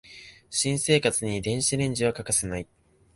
[0.49, 2.65] 新生活に電子レンジは欠かせない